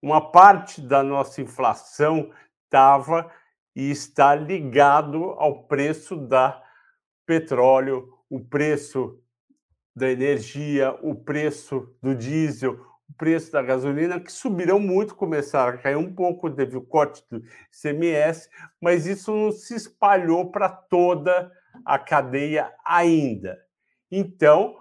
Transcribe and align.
Uma 0.00 0.32
parte 0.32 0.80
da 0.80 1.02
nossa 1.02 1.40
inflação 1.40 2.32
estava 2.72 3.30
e 3.76 3.90
está 3.90 4.34
ligado 4.34 5.24
ao 5.32 5.64
preço 5.64 6.16
da 6.16 6.62
petróleo, 7.26 8.08
o 8.30 8.40
preço 8.40 9.20
da 9.94 10.10
energia, 10.10 10.98
o 11.02 11.14
preço 11.14 11.94
do 12.02 12.14
diesel, 12.14 12.80
o 13.08 13.12
preço 13.12 13.52
da 13.52 13.62
gasolina, 13.62 14.18
que 14.18 14.32
subiram 14.32 14.80
muito, 14.80 15.14
começaram 15.14 15.74
a 15.74 15.78
cair 15.78 15.96
um 15.96 16.14
pouco, 16.14 16.50
teve 16.50 16.78
o 16.78 16.82
corte 16.82 17.22
do 17.30 17.42
CMS, 17.70 18.48
mas 18.80 19.06
isso 19.06 19.30
não 19.34 19.52
se 19.52 19.74
espalhou 19.74 20.50
para 20.50 20.70
toda 20.70 21.52
a 21.84 21.98
cadeia 21.98 22.72
ainda. 22.84 23.58
Então, 24.10 24.76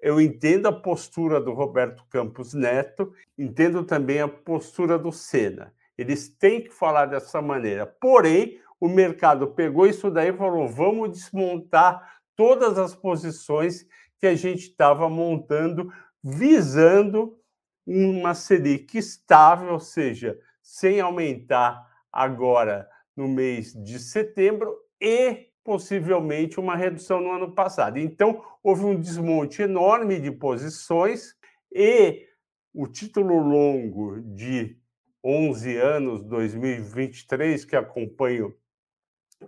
eu 0.00 0.20
entendo 0.20 0.66
a 0.66 0.72
postura 0.72 1.40
do 1.40 1.52
Roberto 1.52 2.04
Campos 2.08 2.54
Neto, 2.54 3.12
entendo 3.36 3.84
também 3.84 4.20
a 4.20 4.28
postura 4.28 4.96
do 4.96 5.10
Sena. 5.10 5.72
Eles 5.96 6.28
têm 6.28 6.62
que 6.62 6.70
falar 6.70 7.06
dessa 7.06 7.40
maneira. 7.42 7.86
Porém, 7.86 8.60
o 8.80 8.88
mercado 8.88 9.48
pegou 9.48 9.86
isso 9.86 10.10
daí 10.10 10.30
e 10.30 10.36
falou: 10.36 10.66
vamos 10.66 11.10
desmontar 11.10 12.20
todas 12.34 12.78
as 12.78 12.94
posições 12.94 13.86
que 14.18 14.26
a 14.26 14.34
gente 14.34 14.68
estava 14.68 15.08
montando, 15.08 15.92
visando 16.22 17.38
uma 17.86 18.34
Selic 18.34 18.96
estável, 18.96 19.72
ou 19.72 19.80
seja, 19.80 20.38
sem 20.62 21.00
aumentar 21.00 21.84
agora 22.10 22.88
no 23.16 23.28
mês 23.28 23.72
de 23.72 23.98
setembro 23.98 24.76
e 25.00 25.48
possivelmente 25.64 26.58
uma 26.58 26.76
redução 26.76 27.20
no 27.20 27.30
ano 27.30 27.54
passado. 27.54 27.98
Então, 27.98 28.42
houve 28.62 28.84
um 28.84 28.98
desmonte 28.98 29.62
enorme 29.62 30.18
de 30.20 30.30
posições 30.30 31.34
e 31.72 32.26
o 32.74 32.86
título 32.86 33.38
longo 33.38 34.20
de 34.20 34.76
11 35.24 35.76
anos, 35.76 36.22
2023, 36.24 37.64
que 37.64 37.76
acompanho 37.76 38.54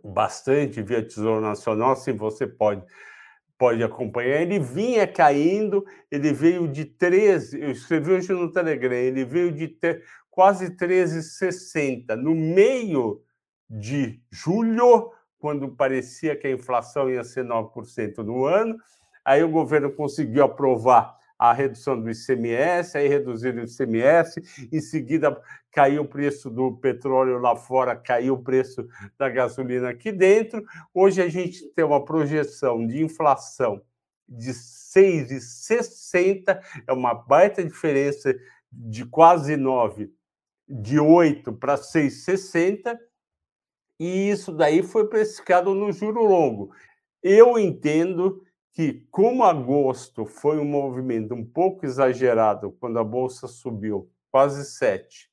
bastante 0.02 0.82
via 0.82 1.06
Tesouro 1.06 1.40
Nacional, 1.40 1.96
se 1.96 2.12
você 2.12 2.46
pode 2.46 2.84
pode 3.56 3.82
acompanhar, 3.84 4.42
ele 4.42 4.58
vinha 4.58 5.06
caindo, 5.06 5.84
ele 6.10 6.32
veio 6.32 6.66
de 6.66 6.84
13, 6.84 7.60
eu 7.60 7.70
escrevi 7.70 8.10
hoje 8.10 8.32
no 8.32 8.50
Telegram, 8.50 8.96
ele 8.96 9.24
veio 9.24 9.52
de 9.52 9.68
ter, 9.68 10.02
quase 10.28 10.70
13,60. 10.70 12.16
No 12.16 12.34
meio 12.34 13.22
de 13.70 14.20
julho, 14.30 15.12
quando 15.38 15.68
parecia 15.76 16.34
que 16.34 16.46
a 16.46 16.50
inflação 16.50 17.08
ia 17.10 17.22
ser 17.22 17.44
9% 17.44 18.18
no 18.24 18.46
ano. 18.46 18.76
Aí 19.24 19.42
o 19.42 19.48
governo 19.50 19.92
conseguiu 19.92 20.42
aprovar 20.44 21.16
a 21.38 21.52
redução 21.52 22.00
do 22.00 22.10
ICMS, 22.10 22.96
aí 22.96 23.08
reduziram 23.08 23.62
o 23.62 23.64
ICMS, 23.64 24.40
em 24.72 24.80
seguida 24.80 25.36
caiu 25.70 26.02
o 26.02 26.08
preço 26.08 26.48
do 26.48 26.76
petróleo 26.76 27.38
lá 27.38 27.56
fora, 27.56 27.96
caiu 27.96 28.34
o 28.34 28.42
preço 28.42 28.86
da 29.18 29.28
gasolina 29.28 29.90
aqui 29.90 30.12
dentro. 30.12 30.64
Hoje 30.92 31.20
a 31.20 31.28
gente 31.28 31.66
tem 31.74 31.84
uma 31.84 32.04
projeção 32.04 32.86
de 32.86 33.02
inflação 33.02 33.82
de 34.28 34.52
6,60, 34.52 36.60
é 36.86 36.92
uma 36.92 37.14
baita 37.14 37.64
diferença 37.64 38.34
de 38.72 39.04
quase 39.04 39.56
9, 39.56 40.12
de 40.68 40.98
8 40.98 41.52
para 41.54 41.76
6,60 41.76 42.96
e 43.98 44.30
isso 44.30 44.52
daí 44.52 44.82
foi 44.82 45.08
precificado 45.08 45.74
no 45.74 45.92
juro 45.92 46.24
longo. 46.24 46.72
Eu 47.22 47.58
entendo 47.58 48.42
que, 48.74 49.06
como 49.10 49.44
agosto 49.44 50.26
foi 50.26 50.58
um 50.58 50.64
movimento 50.64 51.32
um 51.32 51.44
pouco 51.44 51.86
exagerado, 51.86 52.72
quando 52.72 52.98
a 52.98 53.04
bolsa 53.04 53.46
subiu 53.46 54.10
quase 54.30 54.64
7, 54.64 55.30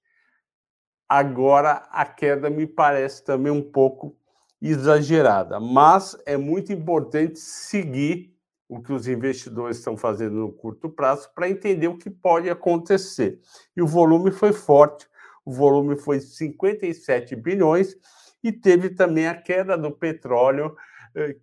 agora 1.09 1.84
a 1.90 2.06
queda 2.06 2.51
me 2.51 2.68
parece 2.68 3.24
também 3.24 3.51
um 3.51 3.63
pouco 3.63 4.16
exagerada. 4.62 5.59
Mas 5.59 6.16
é 6.25 6.38
muito 6.38 6.72
importante 6.72 7.40
seguir 7.40 8.31
o 8.69 8.80
que 8.80 8.94
os 8.94 9.07
investidores 9.07 9.78
estão 9.78 9.97
fazendo 9.97 10.35
no 10.35 10.53
curto 10.53 10.88
prazo 10.88 11.30
para 11.34 11.50
entender 11.50 11.88
o 11.88 11.97
que 11.97 12.12
pode 12.12 12.47
acontecer. 12.50 13.41
E 13.75 13.81
o 13.81 13.88
volume 13.88 14.31
foi 14.31 14.53
forte, 14.53 15.07
o 15.44 15.51
volume 15.51 15.97
foi 15.97 16.22
57 16.22 17.35
bilhões 17.35 17.97
e 18.44 18.51
teve 18.51 18.91
também 18.91 19.28
a 19.28 19.35
queda 19.35 19.75
do 19.75 19.91
petróleo, 19.91 20.75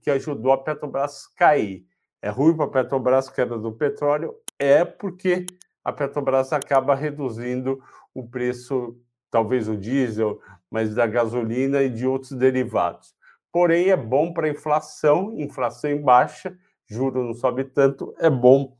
que 0.03 0.11
ajudou 0.11 0.53
a 0.53 0.63
Petrobras 0.63 1.27
cair. 1.37 1.87
É 2.21 2.31
ruim 2.31 2.57
para 2.57 2.67
a 2.67 2.69
Petrobras 2.69 3.29
queda 3.29 3.57
do 3.59 3.73
petróleo? 3.73 4.35
É 4.59 4.85
porque 4.85 5.47
a 5.85 5.93
Petrobras 5.93 6.53
acaba 6.53 6.95
reduzindo 6.95 7.83
o 8.13 8.27
preço, 8.27 8.97
talvez 9.31 9.69
o 9.69 9.77
diesel, 9.77 10.41
mas 10.71 10.95
da 10.95 11.07
gasolina 11.07 11.83
e 11.83 11.89
de 11.89 12.07
outros 12.07 12.33
derivados. 12.33 13.15
Porém, 13.53 13.91
é 13.91 13.97
bom 13.97 14.33
para 14.33 14.47
a 14.47 14.51
inflação, 14.51 15.33
inflação 15.39 15.91
em 15.91 16.03
baixa, 16.03 16.57
juro 16.87 17.25
não 17.25 17.35
sobe 17.35 17.65
tanto, 17.65 18.15
é 18.19 18.29
bom 18.29 18.77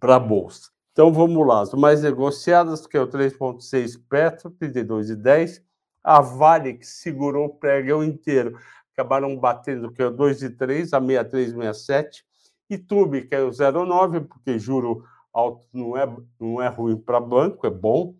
para 0.00 0.16
a 0.16 0.20
Bolsa. 0.20 0.70
Então 0.92 1.12
vamos 1.12 1.46
lá, 1.46 1.60
as 1.60 1.72
mais 1.74 2.02
negociadas, 2.02 2.86
que 2.86 2.96
é 2.96 3.00
o 3.00 3.06
3,6 3.06 4.00
Petro, 4.08 4.50
32,10, 4.50 5.62
a 6.02 6.20
Vale, 6.20 6.74
que 6.74 6.86
segurou 6.86 7.46
o 7.46 7.54
pregão 7.54 8.02
inteiro, 8.02 8.58
acabaram 8.98 9.36
batendo 9.36 9.92
que 9.92 10.02
é 10.02 10.10
2,3 10.10 10.92
a 10.92 11.00
63,67. 11.00 12.24
E 12.68 12.76
Tube, 12.76 13.22
que 13.22 13.34
é 13.34 13.40
o 13.40 13.50
0,9, 13.50 14.26
porque 14.26 14.58
juro 14.58 15.04
alto 15.32 15.64
não 15.72 15.96
é, 15.96 16.16
não 16.38 16.60
é 16.60 16.68
ruim 16.68 16.96
para 16.96 17.20
banco, 17.20 17.66
é 17.66 17.70
bom. 17.70 18.14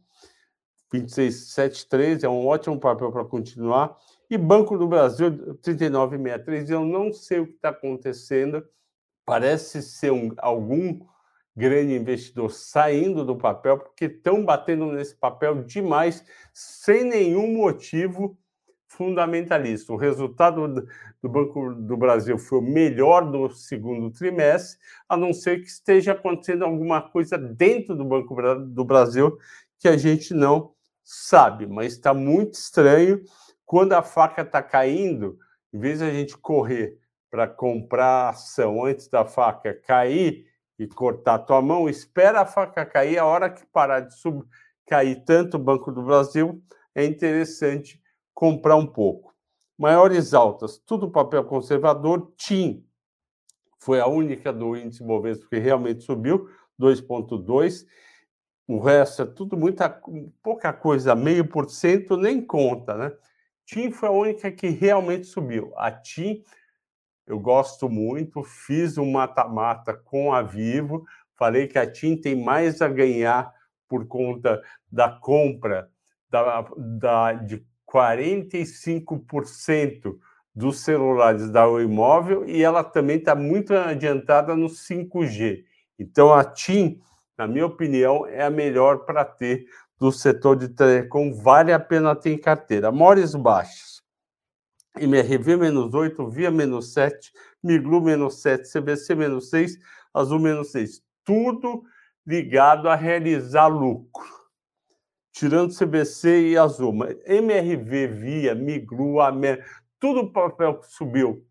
26,73 0.95 2.23
é 2.23 2.29
um 2.29 2.47
ótimo 2.47 2.79
papel 2.79 3.13
para 3.13 3.25
continuar. 3.25 3.97
E 4.31 4.39
Banco 4.39 4.79
do 4.79 4.87
Brasil, 4.87 5.31
39,63. 5.57 6.71
Eu 6.71 6.85
não 6.85 7.13
sei 7.13 7.41
o 7.41 7.47
que 7.47 7.55
está 7.55 7.71
acontecendo. 7.71 8.65
Parece 9.27 9.83
ser 9.83 10.13
um, 10.13 10.33
algum 10.39 11.01
grande 11.55 11.95
investidor 11.95 12.51
saindo 12.51 13.25
do 13.25 13.37
papel, 13.37 13.79
porque 13.79 14.07
estão 14.07 14.45
batendo 14.45 14.87
nesse 14.93 15.15
papel 15.15 15.63
demais, 15.65 16.25
sem 16.55 17.05
nenhum 17.05 17.53
motivo 17.53 18.39
fundamentalista. 18.89 19.93
O 19.93 19.97
resultado 19.97 20.87
do 21.23 21.29
Banco 21.29 21.75
do 21.75 21.97
Brasil 21.97 22.39
foi 22.39 22.59
o 22.59 22.63
melhor 22.63 23.31
do 23.31 23.51
segundo 23.51 24.11
trimestre, 24.11 24.79
a 25.09 25.17
não 25.17 25.33
ser 25.33 25.61
que 25.61 25.69
esteja 25.69 26.13
acontecendo 26.13 26.65
alguma 26.65 27.01
coisa 27.01 27.39
dentro 27.39 27.95
do 27.95 28.05
Banco 28.05 28.35
do 28.67 28.85
Brasil 28.85 29.39
que 29.79 29.89
a 29.89 29.97
gente 29.97 30.35
não 30.35 30.73
sabe, 31.05 31.67
mas 31.67 31.93
está 31.93 32.13
muito 32.13 32.55
estranho. 32.55 33.23
Quando 33.65 33.93
a 33.93 34.03
faca 34.03 34.43
está 34.43 34.63
caindo, 34.63 35.39
em 35.73 35.79
vez 35.79 35.99
de 36.01 36.05
a 36.05 36.11
gente 36.11 36.37
correr 36.37 36.99
para 37.31 37.47
comprar 37.47 38.31
ação 38.31 38.85
antes 38.85 39.07
da 39.09 39.25
faca 39.25 39.73
cair, 39.75 40.49
e 40.79 40.87
cortar 40.87 41.35
a 41.35 41.39
tua 41.39 41.61
mão, 41.61 41.89
espera 41.89 42.43
a 42.43 42.47
faca 42.47 42.87
cair, 42.87 43.19
a 43.19 43.25
hora 43.25 43.51
que 43.51 43.67
parar 43.67 44.01
de 44.01 44.15
sub... 44.15 44.45
cair 44.87 45.25
tanto 45.25 45.57
o 45.57 45.61
Banco 45.61 45.91
do 45.91 46.03
Brasil, 46.03 46.63
é 46.95 47.05
interessante 47.05 48.01
comprar 48.39 48.77
um 48.77 48.87
pouco. 48.87 49.35
Maiores 49.77 50.33
altas, 50.33 50.79
tudo 50.79 51.11
papel 51.11 51.43
conservador, 51.43 52.33
TIM 52.37 52.87
foi 53.81 53.99
a 53.99 54.07
única 54.07 54.53
do 54.53 54.77
índice 54.77 55.03
Bovespa 55.03 55.49
que 55.51 55.59
realmente 55.59 56.05
subiu, 56.05 56.49
2,2%. 56.81 57.85
O 58.69 58.79
resto 58.79 59.23
é 59.23 59.27
tudo 59.27 59.57
muita 59.57 59.91
pouca 60.41 60.73
coisa, 60.73 61.17
meio 61.17 61.49
por 61.49 61.69
cento, 61.69 62.17
nem 62.17 62.41
conta, 62.41 62.97
né? 62.97 63.13
TIM 63.67 63.91
foi 63.91 64.09
a 64.09 64.13
única 64.13 64.53
que 64.53 64.69
realmente 64.69 65.27
subiu. 65.27 65.73
A 65.77 65.91
TIM 65.91 66.45
eu 67.27 67.41
gosto 67.41 67.89
muito, 67.89 68.45
fiz 68.45 68.99
um 68.99 69.11
mata-mata 69.11 69.95
com 69.95 70.33
a 70.33 70.43
Vivo, 70.43 71.05
falei 71.35 71.67
que 71.67 71.77
a 71.77 71.91
TIM 71.91 72.17
tem 72.17 72.41
mais 72.41 72.81
a 72.81 72.87
ganhar 72.87 73.53
por 73.89 74.07
conta 74.07 74.63
da 74.93 75.11
compra 75.11 75.91
da, 76.31 76.61
da, 76.77 77.33
de 77.33 77.67
45% 77.93 80.17
dos 80.55 80.81
celulares 80.81 81.51
da 81.51 81.67
Imóvel 81.81 82.45
e 82.45 82.63
ela 82.63 82.85
também 82.85 83.19
está 83.19 83.35
muito 83.35 83.75
adiantada 83.75 84.55
no 84.57 84.69
5G. 84.69 85.65
Então, 85.99 86.35
a 86.35 86.45
TIM, 86.45 87.01
na 87.37 87.47
minha 87.47 87.67
opinião, 87.67 88.27
é 88.27 88.45
a 88.45 88.51
melhor 88.51 89.05
para 89.05 89.25
ter 89.25 89.67
do 89.99 90.13
setor 90.13 90.57
de 90.57 90.69
telecom, 90.69 91.33
vale 91.33 91.73
a 91.73 91.81
pena 91.81 92.15
ter 92.15 92.33
em 92.33 92.39
carteira. 92.39 92.93
Maiores 92.93 93.35
baixas. 93.35 94.03
MRV 94.97 95.57
menos 95.57 95.95
8, 95.95 96.29
Via 96.29 96.51
menos 96.51 96.93
7, 96.93 97.33
Miglu 97.63 98.01
menos 98.01 98.43
7, 98.43 98.69
CBC 98.69 99.15
menos 99.15 99.51
6, 99.51 99.79
Azul 100.13 100.39
menos 100.39 100.73
6. 100.73 101.03
Tudo 101.25 101.83
ligado 102.27 102.89
a 102.89 102.95
realizar 102.95 103.67
lucro. 103.67 104.38
Tirando 105.39 105.73
CBC 105.73 106.49
e 106.49 106.59
Azul. 106.59 106.93
MRV, 107.25 108.09
Via, 108.09 108.57
Miglu, 108.57 109.21
Amer, 109.21 109.65
tudo 110.01 110.23
o 110.23 110.33
papel 110.33 110.81
que 110.81 110.89
subiu 110.89 111.47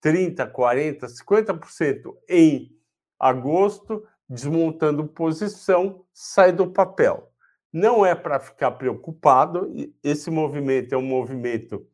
30, 0.00 0.46
40, 0.46 1.08
50% 1.08 2.14
em 2.28 2.70
agosto, 3.18 4.06
desmontando 4.28 5.08
posição, 5.08 6.04
sai 6.12 6.52
do 6.52 6.70
papel. 6.70 7.32
Não 7.72 8.06
é 8.06 8.14
para 8.14 8.38
ficar 8.38 8.70
preocupado, 8.70 9.68
esse 10.00 10.30
movimento 10.30 10.92
é 10.92 10.96
um 10.96 11.02
movimento 11.02 11.84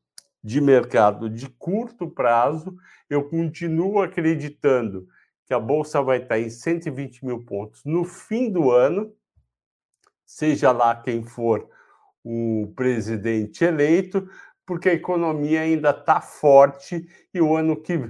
de 0.42 0.60
mercado 0.60 1.30
de 1.30 1.48
curto 1.48 2.06
prazo, 2.06 2.76
eu 3.08 3.30
continuo 3.30 4.02
acreditando 4.02 5.08
que 5.46 5.54
a 5.54 5.58
Bolsa 5.58 6.02
vai 6.02 6.18
estar 6.18 6.38
em 6.38 6.50
120 6.50 7.24
mil 7.24 7.46
pontos 7.46 7.82
no 7.82 8.04
fim 8.04 8.50
do 8.50 8.70
ano, 8.70 9.10
seja 10.24 10.72
lá 10.72 10.96
quem 10.96 11.22
for 11.22 11.68
o 12.24 12.72
presidente 12.74 13.64
eleito, 13.64 14.28
porque 14.66 14.88
a 14.88 14.94
economia 14.94 15.60
ainda 15.60 15.90
está 15.90 16.20
forte 16.20 17.06
e 17.32 17.40
o 17.40 17.54
ano 17.56 17.76
que 17.76 18.00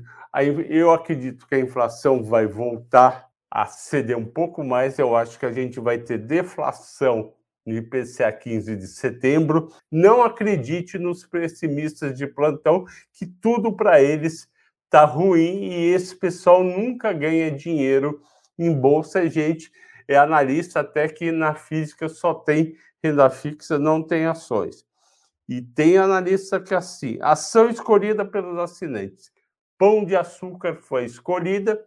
eu 0.68 0.90
acredito 0.92 1.46
que 1.46 1.54
a 1.54 1.60
inflação 1.60 2.22
vai 2.22 2.46
voltar 2.46 3.28
a 3.50 3.66
ceder 3.66 4.16
um 4.16 4.24
pouco 4.24 4.64
mais. 4.64 4.98
Eu 4.98 5.14
acho 5.16 5.38
que 5.38 5.46
a 5.46 5.52
gente 5.52 5.78
vai 5.78 5.98
ter 5.98 6.18
deflação 6.18 7.32
no 7.64 7.76
IPCA 7.76 8.32
15 8.32 8.76
de 8.76 8.86
setembro. 8.86 9.68
Não 9.90 10.22
acredite 10.22 10.98
nos 10.98 11.24
pessimistas 11.24 12.16
de 12.16 12.26
plantão, 12.26 12.84
que 13.12 13.26
tudo 13.26 13.72
para 13.72 14.02
eles 14.02 14.48
está 14.84 15.04
ruim 15.04 15.64
e 15.64 15.92
esse 15.92 16.14
pessoal 16.14 16.62
nunca 16.62 17.12
ganha 17.12 17.50
dinheiro 17.50 18.20
em 18.58 18.72
bolsa. 18.72 19.28
Gente, 19.28 19.70
é 20.06 20.16
analista 20.16 20.80
até 20.80 21.08
que 21.08 21.30
na 21.32 21.54
física 21.54 22.08
só 22.08 22.34
tem 22.34 22.76
renda 23.02 23.28
fixa, 23.28 23.78
não 23.78 24.02
tem 24.02 24.26
ações. 24.26 24.86
E 25.48 25.60
tem 25.60 25.98
analista 25.98 26.60
que 26.60 26.72
é 26.72 26.76
assim, 26.78 27.18
ação 27.20 27.68
escolhida 27.68 28.24
pelos 28.24 28.58
assinantes. 28.58 29.30
Pão 29.76 30.04
de 30.04 30.16
açúcar 30.16 30.76
foi 30.76 31.04
escolhida. 31.04 31.84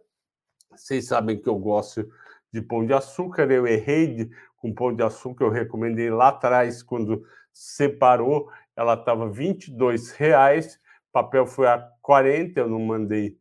Vocês 0.70 1.08
sabem 1.08 1.40
que 1.40 1.48
eu 1.48 1.56
gosto 1.56 2.08
de 2.52 2.62
pão 2.62 2.86
de 2.86 2.92
açúcar, 2.92 3.50
eu 3.50 3.66
errei 3.66 4.06
de, 4.14 4.30
com 4.58 4.72
pão 4.72 4.94
de 4.94 5.02
açúcar, 5.02 5.44
eu 5.44 5.50
recomendei 5.50 6.08
lá 6.10 6.28
atrás, 6.28 6.82
quando 6.82 7.24
separou, 7.52 8.50
ela 8.76 8.94
estava 8.94 9.28
22 9.28 10.12
reais, 10.12 10.80
papel 11.12 11.46
foi 11.46 11.66
a 11.66 11.78
40, 12.00 12.60
eu 12.60 12.68
não 12.68 12.78
mandei 12.78 13.36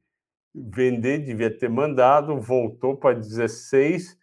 vender, 0.54 1.20
devia 1.20 1.56
ter 1.56 1.70
mandado, 1.70 2.40
voltou 2.42 2.98
para 2.98 3.16
16 3.16 4.18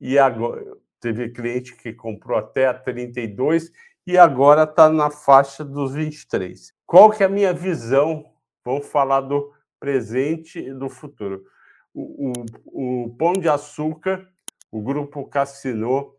e 0.00 0.18
agora 0.18 0.76
teve 1.00 1.28
cliente 1.30 1.76
que 1.76 1.92
comprou 1.92 2.38
até 2.38 2.66
a 2.66 2.74
32 2.74 3.70
e 4.06 4.18
agora 4.18 4.64
está 4.64 4.90
na 4.90 5.10
faixa 5.10 5.64
dos 5.64 5.94
23. 5.94 6.72
Qual 6.86 7.10
que 7.10 7.22
é 7.22 7.26
a 7.26 7.28
minha 7.28 7.52
visão? 7.52 8.24
Vamos 8.64 8.86
falar 8.86 9.20
do 9.20 9.52
presente 9.78 10.58
e 10.58 10.72
do 10.72 10.88
futuro. 10.88 11.44
O, 11.92 12.32
o, 12.72 13.04
o 13.04 13.16
Pão 13.16 13.34
de 13.34 13.48
Açúcar, 13.48 14.26
o 14.70 14.82
grupo 14.82 15.26
Cassino 15.26 16.14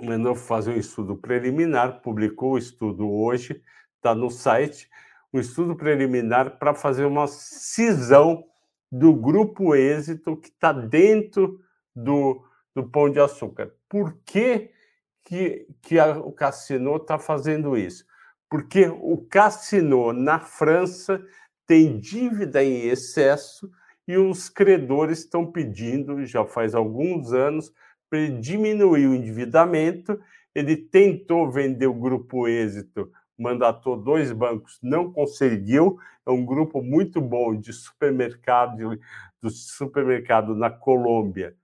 mandou 0.00 0.34
fazer 0.34 0.70
um 0.70 0.78
estudo 0.78 1.16
preliminar, 1.16 2.00
publicou 2.00 2.52
o 2.52 2.58
estudo 2.58 3.10
hoje, 3.10 3.62
está 3.96 4.14
no 4.14 4.30
site, 4.30 4.88
um 5.32 5.40
estudo 5.40 5.76
preliminar 5.76 6.58
para 6.58 6.74
fazer 6.74 7.04
uma 7.04 7.26
cisão 7.26 8.44
do 8.90 9.12
grupo 9.12 9.74
êxito 9.74 10.36
que 10.36 10.48
está 10.48 10.72
dentro 10.72 11.60
do, 11.94 12.42
do 12.78 12.88
Pão 12.88 13.10
de 13.10 13.18
Açúcar. 13.18 13.72
Por 13.88 14.16
que, 14.24 14.70
que, 15.24 15.66
que 15.82 15.98
a, 15.98 16.16
o 16.16 16.30
Cassino 16.30 16.94
está 16.96 17.18
fazendo 17.18 17.76
isso? 17.76 18.04
Porque 18.48 18.86
o 18.86 19.18
Cassino, 19.28 20.12
na 20.12 20.38
França, 20.38 21.20
tem 21.66 21.98
dívida 21.98 22.62
em 22.62 22.86
excesso 22.86 23.68
e 24.06 24.16
os 24.16 24.48
credores 24.48 25.18
estão 25.18 25.44
pedindo, 25.44 26.24
já 26.24 26.46
faz 26.46 26.72
alguns 26.72 27.32
anos, 27.32 27.72
para 28.08 28.20
ele 28.20 28.38
diminuir 28.38 29.08
o 29.08 29.14
endividamento. 29.14 30.18
Ele 30.54 30.76
tentou 30.76 31.50
vender 31.50 31.88
o 31.88 31.94
grupo 31.94 32.46
Êxito, 32.46 33.10
mandatou 33.36 33.96
dois 33.96 34.30
bancos, 34.30 34.78
não 34.80 35.12
conseguiu. 35.12 35.98
É 36.24 36.30
um 36.30 36.46
grupo 36.46 36.80
muito 36.80 37.20
bom 37.20 37.54
de 37.54 37.72
supermercado, 37.72 38.98
do 39.42 39.50
supermercado 39.50 40.54
na 40.54 40.70
Colômbia, 40.70 41.54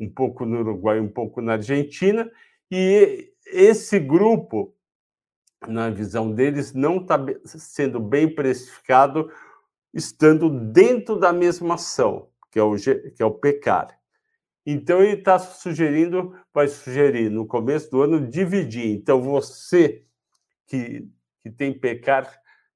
um 0.00 0.08
pouco 0.08 0.46
no 0.46 0.60
Uruguai, 0.60 0.98
um 0.98 1.08
pouco 1.08 1.42
na 1.42 1.52
Argentina. 1.52 2.30
E 2.70 3.32
esse 3.46 3.98
grupo, 4.00 4.74
na 5.68 5.90
visão 5.90 6.32
deles, 6.32 6.72
não 6.72 6.96
está 6.96 7.18
sendo 7.44 8.00
bem 8.00 8.34
precificado, 8.34 9.30
estando 9.92 10.48
dentro 10.48 11.18
da 11.18 11.32
mesma 11.32 11.74
ação, 11.74 12.28
que 12.50 12.58
é 12.58 12.62
o, 12.62 12.74
que 12.76 13.22
é 13.22 13.24
o 13.24 13.30
PECAR. 13.30 13.98
Então, 14.64 15.02
ele 15.02 15.18
está 15.18 15.38
sugerindo, 15.38 16.34
vai 16.52 16.68
sugerir 16.68 17.30
no 17.30 17.46
começo 17.46 17.90
do 17.90 18.02
ano 18.02 18.28
dividir. 18.28 18.86
Então, 18.94 19.20
você 19.20 20.04
que, 20.66 21.08
que 21.40 21.50
tem 21.50 21.72
pecar 21.72 22.30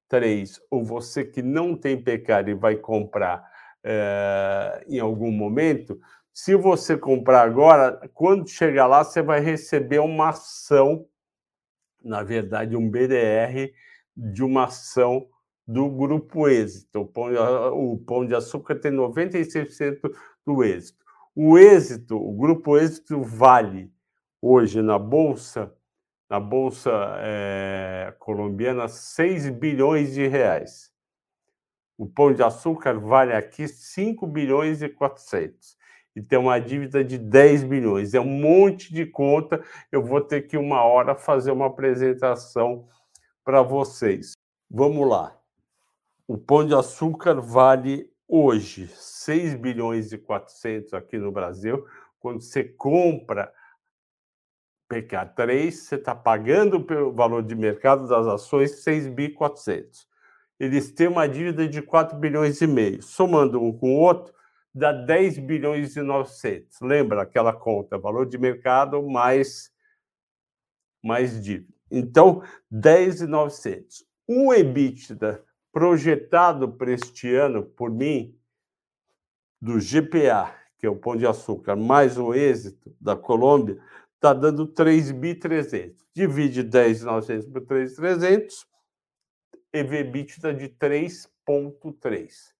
3, 0.09 0.59
ou 0.69 0.83
você 0.83 1.23
que 1.23 1.41
não 1.41 1.75
tem 1.75 2.01
pecar 2.01 2.47
e 2.47 2.53
vai 2.53 2.75
comprar 2.75 3.43
é, 3.83 4.83
em 4.87 4.99
algum 4.99 5.31
momento, 5.31 5.99
se 6.35 6.53
você 6.53 6.97
comprar 6.97 7.43
agora, 7.43 8.09
quando 8.13 8.49
chegar 8.49 8.87
lá, 8.87 9.05
você 9.05 9.21
vai 9.21 9.39
receber 9.39 9.99
uma 9.99 10.31
ação, 10.31 11.07
na 12.03 12.23
verdade, 12.23 12.75
um 12.75 12.89
BDR 12.89 13.71
de 14.15 14.43
uma 14.43 14.65
ação 14.65 15.29
do 15.65 15.89
grupo 15.89 16.49
êxito. 16.49 16.99
O 16.99 17.05
pão, 17.05 17.29
o 17.73 17.97
pão 17.99 18.27
de 18.27 18.35
açúcar 18.35 18.75
tem 18.75 18.91
96% 18.91 20.13
do 20.45 20.61
êxito. 20.61 20.99
O 21.33 21.57
êxito, 21.57 22.17
o 22.17 22.33
grupo 22.33 22.77
êxito 22.77 23.21
vale 23.21 23.89
hoje 24.41 24.81
na 24.81 24.99
bolsa, 24.99 25.73
na 26.29 26.37
bolsa 26.37 26.91
é, 27.19 28.13
colombiana, 28.19 28.89
6 28.89 29.51
bilhões 29.51 30.13
de 30.13 30.27
reais. 30.27 30.91
O 31.97 32.05
pão 32.05 32.33
de 32.33 32.43
açúcar 32.43 32.99
vale 32.99 33.31
aqui 33.31 33.69
5 33.69 34.27
bilhões 34.27 34.81
e 34.81 34.89
400. 34.89 35.77
E 36.15 36.21
tem 36.21 36.39
uma 36.39 36.57
dívida 36.59 37.03
de 37.03 37.17
10 37.17 37.65
bilhões. 37.65 38.13
É 38.13 38.19
um 38.19 38.25
monte 38.25 38.93
de 38.93 39.05
conta. 39.05 39.61
Eu 39.91 40.01
vou 40.01 40.21
ter 40.21 40.43
que, 40.43 40.57
uma 40.57 40.81
hora, 40.83 41.13
fazer 41.13 41.51
uma 41.51 41.67
apresentação 41.67 42.87
para 43.43 43.61
vocês. 43.61 44.33
Vamos 44.69 45.07
lá. 45.07 45.37
O 46.27 46.37
pão 46.37 46.65
de 46.65 46.73
açúcar 46.73 47.41
vale 47.41 48.09
hoje 48.27 48.87
6 48.87 49.55
bilhões 49.55 50.11
e 50.11 50.17
400 50.17 50.93
aqui 50.93 51.17
no 51.17 51.31
Brasil. 51.31 51.85
Quando 52.19 52.41
você 52.41 52.63
compra 52.63 53.53
PK3, 54.91 55.71
você 55.71 55.95
está 55.95 56.15
pagando 56.15 56.81
pelo 56.81 57.11
valor 57.11 57.43
de 57.43 57.55
mercado 57.55 58.07
das 58.07 58.25
ações 58.25 58.83
6 58.83 59.07
bi 59.09 59.29
400. 59.29 60.07
Eles 60.59 60.91
têm 60.91 61.07
uma 61.07 61.27
dívida 61.27 61.67
de 61.67 61.81
4 61.81 62.17
bilhões 62.17 62.61
e 62.61 62.67
meio. 62.67 63.03
Somando 63.03 63.61
um 63.61 63.77
com 63.77 63.95
o 63.95 63.99
outro, 63.99 64.33
dá 64.75 64.91
10 64.91 65.39
bilhões 65.39 65.95
e 65.95 66.01
900. 66.01 66.81
Lembra 66.81 67.21
aquela 67.21 67.53
conta, 67.53 67.97
valor 67.97 68.25
de 68.25 68.37
mercado 68.37 69.01
mais 69.01 69.73
mais 71.01 71.41
dívida. 71.41 71.73
Então, 71.89 72.43
10 72.69 73.21
e 73.21 73.27
900. 73.27 74.05
Um 74.27 74.51
EBITDA 74.51 75.43
projetado 75.71 76.73
para 76.73 76.91
este 76.91 77.33
ano 77.33 77.63
por 77.63 77.91
mim 77.91 78.35
do 79.61 79.79
GPA, 79.79 80.53
que 80.79 80.87
é 80.87 80.89
o 80.89 80.95
Pão 80.95 81.15
de 81.15 81.27
Açúcar, 81.27 81.75
mais 81.75 82.17
o 82.17 82.33
êxito 82.33 82.93
da 82.99 83.15
Colômbia, 83.15 83.79
está 84.15 84.33
dando 84.33 84.67
3.300. 84.67 85.95
Divide 86.11 86.63
10.900 86.63 87.51
por 87.51 87.61
3.300, 87.61 88.65
EV/EBITDA 89.71 90.53
de 90.55 90.69
3.3 90.69 92.54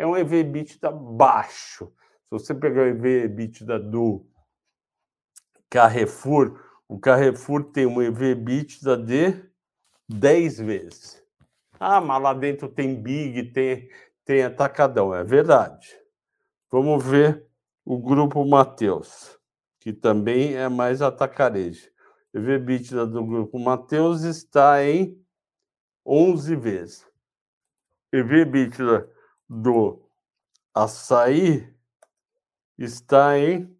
é 0.00 0.06
um 0.06 0.16
EV/EBITDA 0.16 0.90
baixo. 0.90 1.92
Se 2.22 2.30
você 2.30 2.54
pegar 2.54 2.84
o 2.84 2.86
EV/EBITDA 2.86 3.78
do 3.78 4.26
Carrefour, 5.68 6.58
o 6.88 6.98
Carrefour 6.98 7.64
tem 7.64 7.84
um 7.84 8.00
EV/EBITDA 8.00 8.96
de 8.96 9.44
10 10.08 10.58
vezes. 10.58 11.22
Ah, 11.78 12.00
mas 12.00 12.22
lá 12.22 12.32
dentro 12.32 12.66
tem 12.66 12.94
Big, 12.94 13.52
tem, 13.52 13.90
tem 14.24 14.42
Atacadão. 14.42 15.14
É 15.14 15.22
verdade. 15.22 15.94
Vamos 16.70 17.04
ver 17.04 17.46
o 17.84 17.98
Grupo 17.98 18.42
Mateus, 18.46 19.38
que 19.80 19.92
também 19.92 20.56
é 20.56 20.66
mais 20.70 21.02
atacarejo. 21.02 21.90
EV/EBITDA 22.32 23.06
do 23.06 23.22
Grupo 23.26 23.58
Mateus 23.58 24.22
está 24.22 24.82
em 24.82 25.22
11 26.06 26.56
vezes. 26.56 27.06
EV/EBITDA 28.10 29.19
do 29.50 30.00
açaí 30.72 31.68
está 32.78 33.36
em 33.36 33.76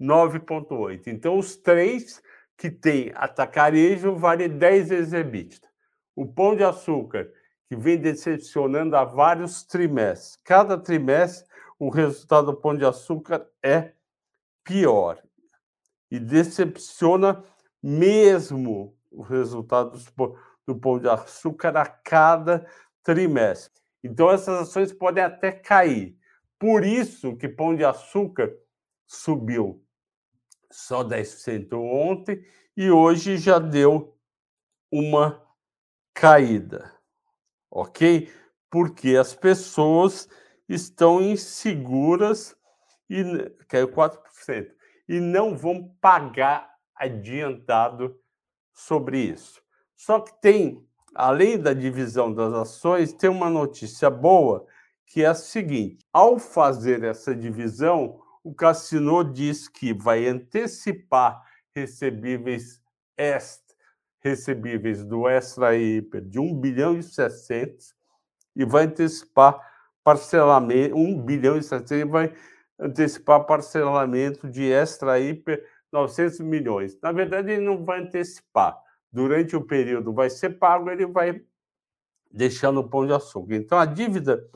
9,8. 0.00 1.08
Então, 1.08 1.38
os 1.38 1.54
três 1.54 2.22
que 2.56 2.70
tem 2.70 3.12
atacarejo 3.14 4.16
vale 4.16 4.48
10 4.48 4.88
vezes 4.88 5.12
EBITDA. 5.12 5.68
O 6.16 6.26
pão 6.26 6.56
de 6.56 6.64
açúcar, 6.64 7.30
que 7.68 7.76
vem 7.76 7.98
decepcionando 7.98 8.96
há 8.96 9.04
vários 9.04 9.64
trimestres. 9.64 10.38
Cada 10.42 10.78
trimestre, 10.78 11.46
o 11.78 11.90
resultado 11.90 12.46
do 12.46 12.56
pão 12.56 12.74
de 12.74 12.86
açúcar 12.86 13.46
é 13.62 13.92
pior. 14.64 15.22
E 16.10 16.18
decepciona 16.18 17.44
mesmo 17.82 18.96
o 19.10 19.20
resultado 19.20 19.98
do 20.66 20.76
pão 20.78 20.98
de 20.98 21.08
açúcar 21.08 21.76
a 21.76 21.86
cada 21.86 22.66
trimestre. 23.02 23.81
Então 24.02 24.30
essas 24.30 24.68
ações 24.68 24.92
podem 24.92 25.22
até 25.22 25.52
cair. 25.52 26.16
Por 26.58 26.84
isso 26.84 27.36
que 27.36 27.48
Pão 27.48 27.74
de 27.74 27.84
Açúcar 27.84 28.52
subiu 29.06 29.84
só 30.70 31.04
10% 31.04 31.72
ontem 31.74 32.44
e 32.76 32.90
hoje 32.90 33.36
já 33.36 33.58
deu 33.58 34.16
uma 34.90 35.42
caída. 36.14 36.92
OK? 37.70 38.32
Porque 38.70 39.16
as 39.16 39.34
pessoas 39.34 40.28
estão 40.68 41.20
inseguras 41.20 42.56
e 43.08 43.22
caiu 43.68 43.88
4% 43.88 44.70
e 45.08 45.20
não 45.20 45.56
vão 45.56 45.94
pagar 46.00 46.72
adiantado 46.94 48.18
sobre 48.72 49.18
isso. 49.18 49.62
Só 49.96 50.20
que 50.20 50.32
tem 50.40 50.86
além 51.14 51.58
da 51.58 51.72
divisão 51.72 52.32
das 52.32 52.52
ações, 52.52 53.12
tem 53.12 53.30
uma 53.30 53.50
notícia 53.50 54.10
boa, 54.10 54.66
que 55.06 55.22
é 55.22 55.26
a 55.26 55.34
seguinte: 55.34 56.04
ao 56.12 56.38
fazer 56.38 57.04
essa 57.04 57.34
divisão, 57.34 58.20
o 58.42 58.54
Cassino 58.54 59.22
diz 59.22 59.68
que 59.68 59.92
vai 59.92 60.26
antecipar 60.26 61.42
recebíveis 61.74 62.80
extra, 63.16 63.74
recebíveis 64.20 65.04
do 65.04 65.28
Extra 65.28 65.76
Hiper 65.76 66.22
de 66.22 66.38
1 66.38 66.60
bilhão 66.60 66.98
e 66.98 67.02
700 67.02 67.94
e 68.56 68.64
vai 68.64 68.84
antecipar 68.84 69.60
parcelamento 70.04 70.96
1 70.96 71.22
bilhão 71.24 71.56
e 71.56 71.62
700 71.62 71.90
e 71.92 72.04
vai 72.04 72.34
antecipar 72.78 73.46
parcelamento 73.46 74.48
de 74.48 74.70
Extra 74.70 75.18
Hiper 75.20 75.64
900 75.92 76.40
milhões. 76.40 76.98
Na 77.00 77.12
verdade, 77.12 77.52
ele 77.52 77.64
não 77.64 77.84
vai 77.84 78.00
antecipar 78.00 78.78
durante 79.12 79.54
o 79.54 79.64
período 79.64 80.12
vai 80.12 80.30
ser 80.30 80.58
pago, 80.58 80.90
ele 80.90 81.06
vai 81.06 81.44
deixando 82.30 82.80
o 82.80 82.88
pão 82.88 83.06
de 83.06 83.12
açúcar. 83.12 83.56
Então, 83.56 83.78
a 83.78 83.84
dívida 83.84 84.48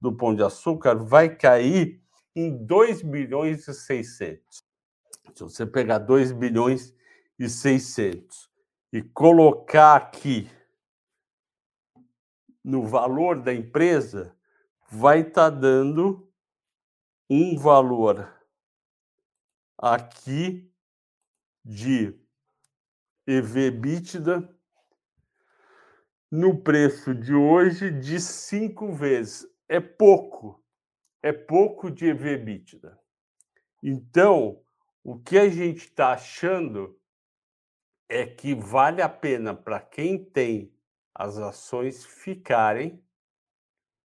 do 0.00 0.12
pão 0.12 0.34
de 0.34 0.42
açúcar 0.42 0.96
vai 0.96 1.34
cair 1.34 2.02
em 2.34 2.64
2 2.64 3.02
bilhões 3.02 3.68
e 3.68 3.74
600. 3.74 4.64
Se 5.34 5.44
você 5.44 5.64
pegar 5.64 5.98
2 5.98 6.32
bilhões 6.32 6.94
e 7.38 7.48
600 7.48 8.50
e 8.92 9.02
colocar 9.02 9.96
aqui 9.96 10.50
no 12.64 12.84
valor 12.84 13.40
da 13.40 13.54
empresa, 13.54 14.36
vai 14.90 15.20
estar 15.20 15.50
tá 15.50 15.56
dando 15.56 16.28
um 17.28 17.56
valor 17.56 18.28
aqui 19.78 20.70
de 21.64 22.18
EV/EBITDA 23.26 24.48
no 26.30 26.62
preço 26.62 27.14
de 27.14 27.34
hoje 27.34 27.90
de 27.90 28.20
cinco 28.20 28.92
vezes. 28.92 29.46
É 29.68 29.80
pouco, 29.80 30.62
é 31.22 31.32
pouco 31.32 31.90
de 31.90 32.06
EV/EBITDA. 32.06 32.98
Então, 33.82 34.62
o 35.02 35.18
que 35.18 35.38
a 35.38 35.48
gente 35.48 35.86
está 35.86 36.12
achando 36.12 36.98
é 38.08 38.26
que 38.26 38.54
vale 38.54 39.00
a 39.00 39.08
pena 39.08 39.54
para 39.54 39.80
quem 39.80 40.22
tem 40.22 40.74
as 41.14 41.38
ações 41.38 42.04
ficarem 42.04 43.02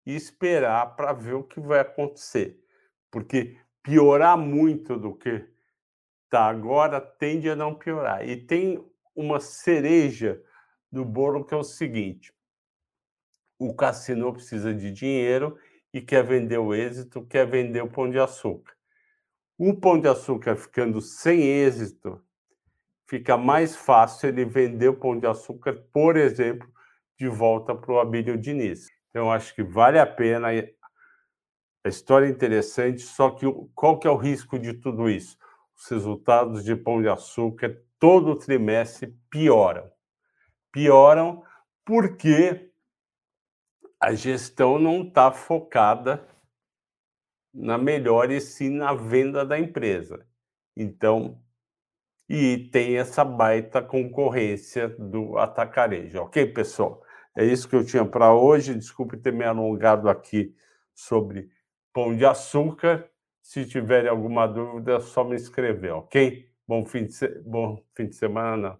e 0.05 0.15
esperar 0.15 0.95
para 0.95 1.13
ver 1.13 1.33
o 1.33 1.43
que 1.43 1.59
vai 1.59 1.79
acontecer. 1.79 2.63
Porque 3.09 3.57
piorar 3.81 4.37
muito 4.37 4.97
do 4.97 5.15
que 5.15 5.47
está 6.25 6.45
agora 6.45 7.01
tende 7.01 7.49
a 7.49 7.55
não 7.55 7.73
piorar. 7.73 8.27
E 8.27 8.35
tem 8.35 8.85
uma 9.15 9.39
cereja 9.39 10.41
do 10.91 11.05
bolo 11.05 11.45
que 11.45 11.53
é 11.53 11.57
o 11.57 11.63
seguinte: 11.63 12.33
o 13.57 13.73
cassino 13.73 14.33
precisa 14.33 14.73
de 14.73 14.91
dinheiro 14.91 15.57
e 15.93 16.01
quer 16.01 16.23
vender 16.23 16.57
o 16.57 16.73
êxito, 16.73 17.25
quer 17.25 17.47
vender 17.47 17.81
o 17.81 17.89
pão 17.89 18.09
de 18.09 18.19
açúcar. 18.19 18.73
O 19.57 19.73
pão 19.73 19.99
de 19.99 20.07
açúcar 20.07 20.57
ficando 20.57 20.99
sem 20.99 21.41
êxito, 21.41 22.21
fica 23.07 23.37
mais 23.37 23.75
fácil 23.75 24.29
ele 24.29 24.43
vender 24.43 24.89
o 24.89 24.99
pão 24.99 25.17
de 25.17 25.25
açúcar, 25.25 25.73
por 25.93 26.17
exemplo, 26.17 26.67
de 27.17 27.27
volta 27.29 27.73
para 27.73 27.93
o 27.93 27.99
Abílio 27.99 28.37
Diniz. 28.37 28.87
Então, 29.09 29.31
acho 29.31 29.55
que 29.55 29.63
vale 29.63 29.97
a 29.97 30.05
pena. 30.05 30.49
A 30.49 31.87
história 31.87 32.25
é 32.25 32.29
interessante, 32.29 33.01
só 33.01 33.29
que 33.29 33.45
qual 33.73 33.97
que 33.97 34.07
é 34.07 34.11
o 34.11 34.17
risco 34.17 34.59
de 34.59 34.73
tudo 34.73 35.09
isso? 35.09 35.37
Os 35.77 35.87
resultados 35.87 36.63
de 36.65 36.75
pão 36.75 37.01
de 37.01 37.07
açúcar 37.07 37.81
todo 37.99 38.35
trimestre 38.35 39.15
pioram. 39.29 39.91
Pioram 40.71 41.43
porque 41.85 42.71
a 43.99 44.13
gestão 44.13 44.77
não 44.77 45.03
está 45.03 45.31
focada 45.31 46.27
na 47.53 47.77
melhora 47.77 48.33
e 48.33 48.41
sim 48.41 48.69
na 48.69 48.93
venda 48.93 49.45
da 49.45 49.57
empresa. 49.57 50.27
Então, 50.75 51.41
e 52.27 52.69
tem 52.71 52.97
essa 52.97 53.23
baita 53.23 53.81
concorrência 53.81 54.89
do 54.89 55.37
atacarejo. 55.37 56.21
Ok, 56.21 56.45
pessoal? 56.47 57.01
É 57.35 57.45
isso 57.45 57.67
que 57.67 57.75
eu 57.75 57.85
tinha 57.85 58.05
para 58.05 58.33
hoje. 58.33 58.75
Desculpe 58.75 59.17
ter 59.17 59.31
me 59.31 59.45
alongado 59.45 60.09
aqui 60.09 60.53
sobre 60.93 61.49
pão 61.93 62.15
de 62.15 62.25
açúcar. 62.25 63.09
Se 63.41 63.65
tiverem 63.65 64.09
alguma 64.09 64.47
dúvida, 64.47 64.95
é 64.95 64.99
só 64.99 65.23
me 65.23 65.35
escrever, 65.35 65.91
ok? 65.91 66.49
Bom 66.67 66.85
fim 66.85 67.05
de, 67.05 67.13
se... 67.13 67.27
Bom 67.41 67.83
fim 67.95 68.07
de 68.07 68.15
semana. 68.15 68.79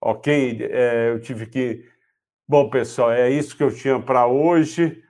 Ok, 0.00 0.58
é, 0.70 1.10
eu 1.10 1.20
tive 1.20 1.46
que. 1.46 1.88
Bom, 2.46 2.68
pessoal, 2.68 3.12
é 3.12 3.30
isso 3.30 3.56
que 3.56 3.62
eu 3.62 3.74
tinha 3.74 4.00
para 4.00 4.26
hoje. 4.26 5.02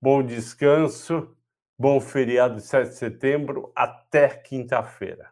Bom 0.00 0.22
descanso. 0.22 1.36
Bom 1.78 2.00
feriado 2.00 2.56
de 2.56 2.62
7 2.62 2.88
de 2.88 2.94
setembro. 2.96 3.72
Até 3.76 4.28
quinta-feira. 4.28 5.30